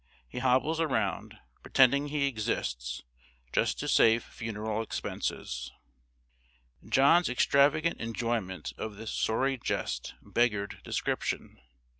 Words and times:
He 0.27 0.39
hobbles 0.39 0.79
around, 0.79 1.37
pretending 1.61 2.07
he 2.07 2.25
exists, 2.25 3.03
just 3.53 3.77
to 3.81 3.87
save 3.87 4.23
funeral 4.23 4.81
expenses." 4.81 5.71
John's 6.83 7.29
extravagant 7.29 8.01
enjoyment 8.01 8.73
of 8.79 8.95
this 8.95 9.11
sorry 9.11 9.59
jest 9.59 10.15
beggared 10.23 10.81
description. 10.83 11.61